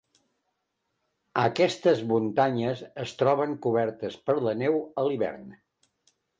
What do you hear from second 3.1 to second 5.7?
troben cobertes per la neu a l'hivern.